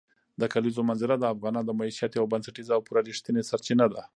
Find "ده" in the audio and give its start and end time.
3.93-4.01